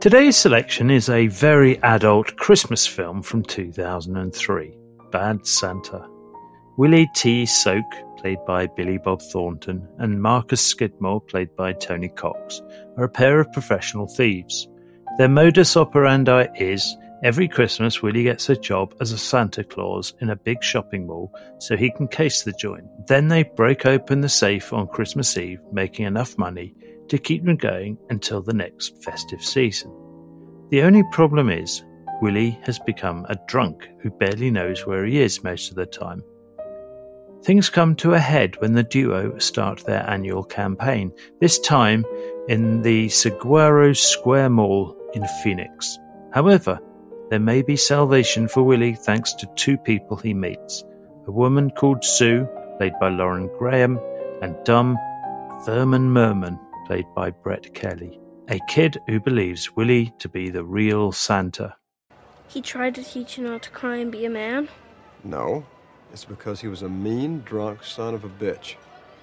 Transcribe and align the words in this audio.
Today's 0.00 0.36
selection 0.36 0.90
is 0.90 1.08
a 1.08 1.26
very 1.28 1.82
adult 1.82 2.36
Christmas 2.36 2.86
film 2.86 3.22
from 3.22 3.42
2003, 3.42 4.76
Bad 5.10 5.46
Santa. 5.46 6.06
Willie 6.76 7.08
T. 7.14 7.46
Soke, 7.46 7.82
played 8.18 8.38
by 8.46 8.66
Billy 8.66 8.98
Bob 8.98 9.22
Thornton, 9.22 9.88
and 9.98 10.20
Marcus 10.20 10.60
Skidmore, 10.60 11.22
played 11.22 11.56
by 11.56 11.72
Tony 11.72 12.08
Cox, 12.08 12.60
are 12.98 13.04
a 13.04 13.08
pair 13.08 13.40
of 13.40 13.50
professional 13.52 14.06
thieves. 14.06 14.68
Their 15.16 15.30
modus 15.30 15.78
operandi 15.78 16.48
is 16.54 16.94
every 17.24 17.48
Christmas 17.48 18.02
Willie 18.02 18.24
gets 18.24 18.50
a 18.50 18.56
job 18.56 18.94
as 19.00 19.12
a 19.12 19.18
Santa 19.18 19.64
Claus 19.64 20.12
in 20.20 20.28
a 20.28 20.36
big 20.36 20.62
shopping 20.62 21.06
mall 21.06 21.32
so 21.58 21.74
he 21.74 21.90
can 21.90 22.06
case 22.06 22.42
the 22.42 22.52
joint. 22.52 22.86
Then 23.06 23.28
they 23.28 23.44
break 23.44 23.86
open 23.86 24.20
the 24.20 24.28
safe 24.28 24.74
on 24.74 24.88
Christmas 24.88 25.36
Eve, 25.38 25.60
making 25.72 26.04
enough 26.04 26.36
money 26.36 26.74
to 27.08 27.18
keep 27.18 27.44
them 27.44 27.56
going 27.56 27.98
until 28.10 28.42
the 28.42 28.54
next 28.54 29.02
festive 29.02 29.42
season. 29.42 29.92
The 30.70 30.82
only 30.82 31.04
problem 31.12 31.50
is, 31.50 31.84
Willie 32.20 32.58
has 32.64 32.78
become 32.78 33.26
a 33.28 33.36
drunk 33.46 33.88
who 34.00 34.10
barely 34.10 34.50
knows 34.50 34.86
where 34.86 35.04
he 35.04 35.20
is 35.20 35.44
most 35.44 35.70
of 35.70 35.76
the 35.76 35.86
time. 35.86 36.22
Things 37.44 37.70
come 37.70 37.94
to 37.96 38.14
a 38.14 38.18
head 38.18 38.60
when 38.60 38.72
the 38.72 38.82
duo 38.82 39.38
start 39.38 39.84
their 39.84 40.08
annual 40.08 40.42
campaign, 40.42 41.12
this 41.40 41.58
time 41.58 42.04
in 42.48 42.82
the 42.82 43.08
Saguaro 43.08 43.92
Square 43.92 44.50
Mall 44.50 44.96
in 45.14 45.24
Phoenix. 45.44 45.98
However, 46.32 46.80
there 47.30 47.40
may 47.40 47.62
be 47.62 47.76
salvation 47.76 48.48
for 48.48 48.62
Willie 48.62 48.94
thanks 48.94 49.34
to 49.34 49.48
two 49.54 49.76
people 49.78 50.16
he 50.16 50.34
meets 50.34 50.84
a 51.26 51.32
woman 51.32 51.70
called 51.70 52.04
Sue, 52.04 52.48
played 52.78 52.92
by 53.00 53.08
Lauren 53.08 53.48
Graham, 53.58 53.98
and 54.42 54.56
dumb 54.64 54.96
Thurman 55.64 56.10
Merman, 56.12 56.58
played 56.86 57.06
by 57.14 57.30
Brett 57.30 57.74
Kelly, 57.74 58.20
a 58.48 58.60
kid 58.68 58.96
who 59.08 59.18
believes 59.18 59.74
Willie 59.74 60.12
to 60.20 60.28
be 60.28 60.50
the 60.50 60.64
real 60.64 61.10
Santa. 61.10 61.74
He 62.48 62.62
tried 62.62 62.94
to 62.94 63.02
teach 63.02 63.36
you 63.36 63.44
not 63.44 63.62
to 63.62 63.70
cry 63.70 63.96
and 63.96 64.12
be 64.12 64.24
a 64.24 64.30
man? 64.30 64.68
No, 65.24 65.66
it's 66.12 66.24
because 66.24 66.60
he 66.60 66.68
was 66.68 66.82
a 66.82 66.88
mean, 66.88 67.42
drunk 67.44 67.82
son 67.82 68.14
of 68.14 68.24
a 68.24 68.28
bitch. 68.28 68.76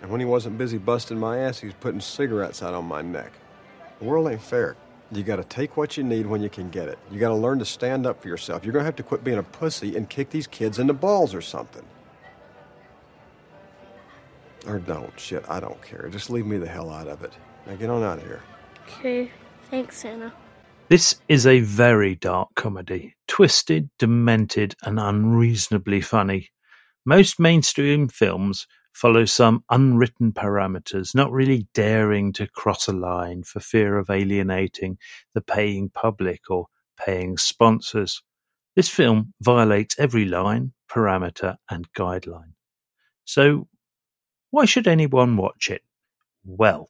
And 0.00 0.10
when 0.10 0.20
he 0.20 0.26
wasn't 0.26 0.56
busy 0.56 0.78
busting 0.78 1.18
my 1.18 1.38
ass, 1.38 1.58
he 1.58 1.66
was 1.66 1.74
putting 1.80 2.00
cigarettes 2.00 2.62
out 2.62 2.74
on 2.74 2.84
my 2.84 3.02
neck. 3.02 3.32
The 3.98 4.04
world 4.04 4.28
ain't 4.28 4.40
fair. 4.40 4.76
You 5.10 5.24
gotta 5.24 5.42
take 5.42 5.76
what 5.76 5.96
you 5.96 6.04
need 6.04 6.26
when 6.26 6.42
you 6.42 6.48
can 6.48 6.70
get 6.70 6.88
it. 6.88 6.98
You 7.10 7.18
gotta 7.18 7.34
learn 7.34 7.58
to 7.58 7.64
stand 7.64 8.06
up 8.06 8.22
for 8.22 8.28
yourself. 8.28 8.64
You're 8.64 8.72
gonna 8.72 8.84
have 8.84 8.96
to 8.96 9.02
quit 9.02 9.24
being 9.24 9.38
a 9.38 9.42
pussy 9.42 9.96
and 9.96 10.08
kick 10.08 10.30
these 10.30 10.46
kids 10.46 10.78
in 10.78 10.86
the 10.86 10.94
balls 10.94 11.34
or 11.34 11.40
something. 11.40 11.84
Or 14.68 14.78
don't. 14.78 15.18
Shit, 15.18 15.44
I 15.48 15.60
don't 15.60 15.80
care. 15.82 16.08
Just 16.10 16.30
leave 16.30 16.46
me 16.46 16.58
the 16.58 16.68
hell 16.68 16.90
out 16.90 17.08
of 17.08 17.22
it. 17.24 17.32
Now 17.66 17.74
get 17.76 17.90
on 17.90 18.02
out 18.02 18.18
of 18.18 18.24
here. 18.24 18.42
Okay, 18.86 19.30
thanks, 19.70 19.98
Santa. 19.98 20.32
This 20.88 21.20
is 21.28 21.46
a 21.46 21.60
very 21.60 22.14
dark 22.14 22.50
comedy, 22.54 23.16
twisted, 23.26 23.90
demented, 23.98 24.74
and 24.82 25.00
unreasonably 25.00 26.00
funny. 26.00 26.50
Most 27.04 27.40
mainstream 27.40 28.08
films 28.08 28.66
follow 28.92 29.24
some 29.24 29.64
unwritten 29.70 30.32
parameters, 30.32 31.14
not 31.14 31.32
really 31.32 31.66
daring 31.72 32.32
to 32.34 32.46
cross 32.48 32.88
a 32.88 32.92
line 32.92 33.42
for 33.44 33.60
fear 33.60 33.98
of 33.98 34.10
alienating 34.10 34.98
the 35.34 35.40
paying 35.40 35.88
public 35.88 36.40
or 36.50 36.66
paying 36.98 37.36
sponsors. 37.38 38.22
This 38.76 38.88
film 38.88 39.32
violates 39.40 39.96
every 39.98 40.24
line, 40.24 40.72
parameter, 40.90 41.56
and 41.70 41.90
guideline. 41.92 42.52
So, 43.24 43.68
why 44.50 44.64
should 44.64 44.88
anyone 44.88 45.36
watch 45.36 45.70
it? 45.70 45.82
Well, 46.44 46.88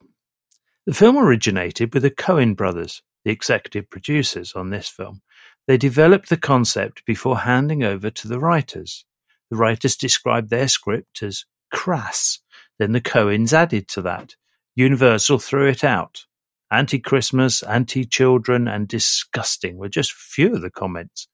the 0.86 0.94
film 0.94 1.18
originated 1.18 1.92
with 1.92 2.02
the 2.02 2.10
Coen 2.10 2.56
brothers, 2.56 3.02
the 3.24 3.30
executive 3.30 3.90
producers 3.90 4.54
on 4.54 4.70
this 4.70 4.88
film. 4.88 5.20
They 5.66 5.76
developed 5.76 6.28
the 6.28 6.36
concept 6.36 7.04
before 7.04 7.38
handing 7.38 7.82
over 7.82 8.10
to 8.10 8.28
the 8.28 8.38
writers. 8.38 9.04
The 9.50 9.56
writers 9.56 9.96
described 9.96 10.48
their 10.48 10.68
script 10.68 11.22
as 11.22 11.44
crass. 11.72 12.40
Then 12.78 12.92
the 12.92 13.00
Coens 13.00 13.52
added 13.52 13.88
to 13.88 14.02
that. 14.02 14.34
Universal 14.76 15.40
threw 15.40 15.68
it 15.68 15.84
out. 15.84 16.24
Anti-Christmas, 16.70 17.62
anti-children, 17.62 18.68
and 18.68 18.86
disgusting 18.86 19.76
were 19.76 19.88
just 19.88 20.12
few 20.12 20.54
of 20.54 20.60
the 20.60 20.70
comments. 20.70 21.28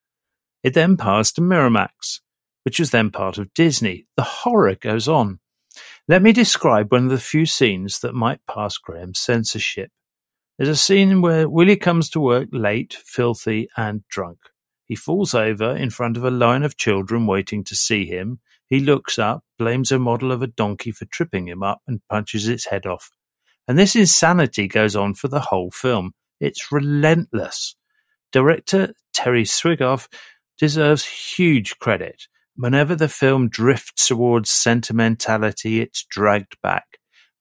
It 0.63 0.75
then 0.75 0.97
passed 0.97 1.37
to 1.37 1.43
Miramax, 1.43 2.21
which 2.63 2.79
was 2.79 2.91
then 2.91 3.11
part 3.11 3.39
of 3.39 3.53
Disney. 3.53 4.07
The 4.17 4.23
horror 4.23 4.77
goes 4.77 5.09
on. 5.09 5.39
Let 6.07 6.21
me 6.21 6.33
describe 6.33 6.93
one 6.93 7.05
of 7.05 7.11
the 7.11 7.19
few 7.19 7.47
scenes 7.47 8.01
that 8.01 8.15
might 8.15 8.41
pass 8.47 8.77
Graham's 8.77 9.21
censorship. 9.21 9.91
There's 10.59 10.69
a 10.69 10.77
scene 10.77 11.23
where 11.23 11.49
Willie 11.49 11.77
comes 11.77 12.11
to 12.11 12.21
work 12.21 12.51
late, 12.53 12.93
filthy, 12.93 13.69
and 13.75 14.07
drunk. 14.09 14.39
He 14.85 14.97
falls 14.97 15.35
over 15.35 15.75
in 15.75 15.89
front 15.89 16.19
of 16.19 16.25
a 16.25 16.31
line 16.31 16.63
of 16.63 16.77
children 16.77 17.27
waiting 17.27 17.65
to 17.65 17.75
see 17.75 18.05
him. 18.05 18.41
He 18.69 18.81
looks 18.81 19.19
up, 19.19 19.45
blames 19.59 19.93
a 19.93 19.99
model 19.99 20.31
of 20.31 20.43
a 20.43 20.47
donkey 20.47 20.93
for 20.93 21.07
tripping 21.07 21.49
him 21.49 21.63
up, 21.63 21.81
and 21.87 22.07
punches 22.11 22.49
its 22.49 22.67
head 22.67 22.85
off. 22.85 23.11
And 23.67 23.79
this 23.79 23.97
insanity 23.97 24.69
goes 24.69 24.95
on 24.97 25.15
for 25.15 25.29
the 25.29 25.41
whole 25.41 25.71
film. 25.71 26.13
It's 26.39 26.71
relentless. 26.71 27.77
Director 28.31 28.93
Terry 29.15 29.45
Zwigoff 29.45 30.09
deserves 30.59 31.07
huge 31.07 31.79
credit. 31.79 32.27
Whenever 32.57 32.95
the 32.95 33.09
film 33.09 33.49
drifts 33.49 34.07
towards 34.07 34.49
sentimentality, 34.49 35.81
it's 35.81 36.05
dragged 36.05 36.57
back. 36.63 36.87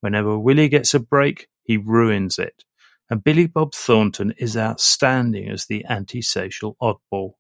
Whenever 0.02 0.40
Willie 0.40 0.70
gets 0.70 0.96
a 0.96 1.00
break, 1.00 1.48
he 1.62 1.78
ruins 1.78 2.40
it. 2.40 2.64
And 3.12 3.24
Billy 3.24 3.46
Bob 3.46 3.76
Thornton 3.76 4.34
is 4.40 4.58
outstanding 4.58 5.50
as 5.50 5.68
the 5.68 5.86
antisocial 5.86 6.76
oddball, 6.82 7.34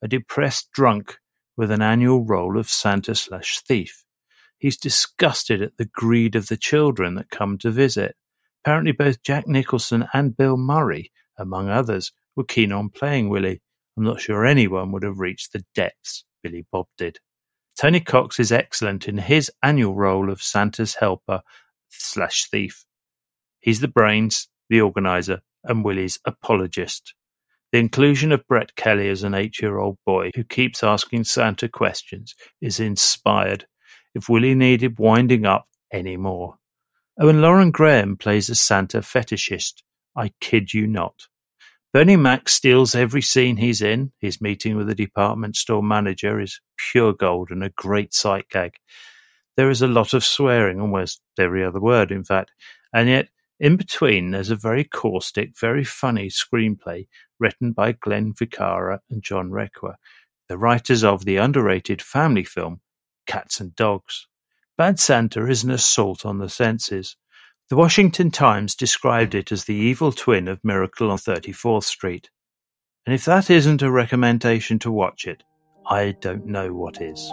a 0.00 0.08
depressed 0.08 0.70
drunk 0.72 1.18
with 1.58 1.70
an 1.70 1.82
annual 1.82 2.24
role 2.24 2.58
of 2.58 2.70
Santa 2.70 3.14
slash 3.14 3.60
thief. 3.60 4.02
He's 4.56 4.78
disgusted 4.78 5.60
at 5.60 5.76
the 5.76 5.84
greed 5.92 6.36
of 6.36 6.46
the 6.46 6.56
children 6.56 7.16
that 7.16 7.28
come 7.28 7.58
to 7.58 7.70
visit. 7.70 8.16
Apparently 8.64 8.92
both 8.92 9.22
Jack 9.22 9.46
Nicholson 9.46 10.08
and 10.14 10.34
Bill 10.34 10.56
Murray, 10.56 11.12
among 11.38 11.68
others, 11.68 12.12
were 12.34 12.44
keen 12.44 12.72
on 12.72 12.88
playing 12.88 13.28
Willie. 13.28 13.60
I'm 13.98 14.04
not 14.04 14.22
sure 14.22 14.46
anyone 14.46 14.90
would 14.92 15.02
have 15.02 15.18
reached 15.18 15.52
the 15.52 15.62
depths 15.74 16.24
Billy 16.42 16.66
Bob 16.70 16.86
did. 16.98 17.18
Tony 17.78 18.00
Cox 18.00 18.38
is 18.38 18.52
excellent 18.52 19.08
in 19.08 19.18
his 19.18 19.50
annual 19.62 19.94
role 19.94 20.30
of 20.30 20.42
Santa's 20.42 20.94
helper 20.94 21.42
slash 21.88 22.48
thief. 22.50 22.84
He's 23.60 23.80
the 23.80 23.88
brains, 23.88 24.48
the 24.68 24.80
organizer, 24.80 25.40
and 25.64 25.84
Willie's 25.84 26.18
apologist. 26.24 27.14
The 27.72 27.78
inclusion 27.78 28.32
of 28.32 28.46
Brett 28.48 28.74
Kelly 28.74 29.08
as 29.08 29.22
an 29.22 29.34
eight-year-old 29.34 29.98
boy 30.04 30.30
who 30.34 30.44
keeps 30.44 30.82
asking 30.82 31.24
Santa 31.24 31.68
questions 31.68 32.34
is 32.60 32.80
inspired. 32.80 33.66
If 34.14 34.28
Willie 34.28 34.56
needed 34.56 34.98
winding 34.98 35.46
up 35.46 35.66
any 35.92 36.16
more. 36.16 36.56
Oh, 37.20 37.28
and 37.28 37.40
Lauren 37.40 37.70
Graham 37.70 38.16
plays 38.16 38.48
a 38.50 38.54
Santa 38.54 38.98
fetishist. 38.98 39.82
I 40.16 40.32
kid 40.40 40.74
you 40.74 40.86
not. 40.86 41.14
Bernie 41.92 42.16
Mac 42.16 42.48
steals 42.48 42.94
every 42.94 43.20
scene 43.20 43.56
he's 43.56 43.82
in. 43.82 44.12
His 44.20 44.40
meeting 44.40 44.76
with 44.76 44.86
the 44.86 44.94
department 44.94 45.56
store 45.56 45.82
manager 45.82 46.40
is 46.40 46.60
pure 46.76 47.12
gold 47.12 47.50
and 47.50 47.64
a 47.64 47.70
great 47.70 48.14
sight 48.14 48.48
gag. 48.48 48.74
There 49.56 49.70
is 49.70 49.82
a 49.82 49.88
lot 49.88 50.14
of 50.14 50.24
swearing, 50.24 50.80
almost 50.80 51.20
every 51.36 51.64
other 51.64 51.80
word, 51.80 52.12
in 52.12 52.22
fact, 52.22 52.52
and 52.94 53.08
yet 53.08 53.28
in 53.58 53.76
between 53.76 54.30
there's 54.30 54.50
a 54.50 54.56
very 54.56 54.84
caustic, 54.84 55.58
very 55.58 55.82
funny 55.82 56.28
screenplay 56.28 57.08
written 57.40 57.72
by 57.72 57.92
Glenn 57.92 58.34
Ficarra 58.34 59.00
and 59.10 59.20
John 59.20 59.50
Requa, 59.50 59.96
the 60.48 60.58
writers 60.58 61.02
of 61.02 61.24
the 61.24 61.38
underrated 61.38 62.00
family 62.00 62.44
film 62.44 62.80
Cats 63.26 63.58
and 63.58 63.74
Dogs. 63.74 64.28
Bad 64.78 65.00
Santa 65.00 65.44
is 65.46 65.64
an 65.64 65.72
assault 65.72 66.24
on 66.24 66.38
the 66.38 66.48
senses. 66.48 67.16
The 67.70 67.76
Washington 67.76 68.32
Times 68.32 68.74
described 68.74 69.36
it 69.36 69.52
as 69.52 69.62
the 69.62 69.76
evil 69.76 70.10
twin 70.10 70.48
of 70.48 70.58
"Miracle 70.64 71.08
on 71.08 71.18
Thirty-Fourth 71.18 71.84
Street", 71.84 72.28
and 73.06 73.14
if 73.14 73.26
that 73.26 73.48
isn't 73.48 73.80
a 73.80 73.88
recommendation 73.92 74.80
to 74.80 74.90
watch 74.90 75.28
it, 75.28 75.44
I 75.88 76.16
don't 76.20 76.46
know 76.46 76.74
what 76.74 77.00
is. 77.00 77.32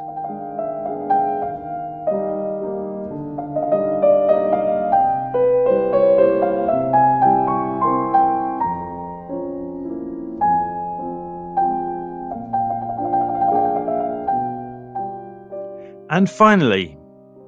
And 16.12 16.30
finally, 16.30 16.96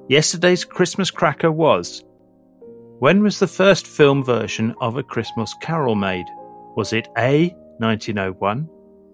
yesterday's 0.08 0.64
Christmas 0.64 1.12
cracker 1.12 1.52
was 1.52 2.02
when 3.00 3.22
was 3.22 3.38
the 3.38 3.46
first 3.46 3.86
film 3.86 4.22
version 4.22 4.74
of 4.78 4.98
A 4.98 5.02
Christmas 5.02 5.54
Carol 5.62 5.94
made? 5.94 6.26
Was 6.76 6.92
it 6.92 7.08
A. 7.16 7.48
1901, 7.78 8.68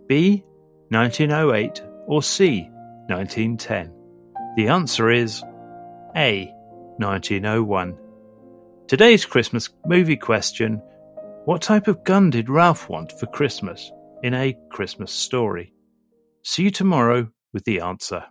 B. 0.09 0.43
1908, 0.89 1.85
or 2.09 2.21
C. 2.21 2.63
1910? 3.07 3.95
The 4.57 4.67
answer 4.67 5.09
is 5.13 5.41
A. 6.17 6.53
1901. 6.99 7.97
Today's 8.89 9.25
Christmas 9.25 9.69
movie 9.87 10.17
question 10.17 10.83
What 11.45 11.63
type 11.63 11.87
of 11.87 12.03
gun 12.03 12.31
did 12.31 12.51
Ralph 12.51 12.89
want 12.89 13.13
for 13.13 13.27
Christmas 13.27 13.93
in 14.25 14.35
A 14.35 14.59
Christmas 14.69 15.13
Story? 15.13 15.73
See 16.43 16.65
you 16.65 16.73
tomorrow 16.73 17.29
with 17.53 17.63
the 17.63 17.83
answer. 17.83 18.25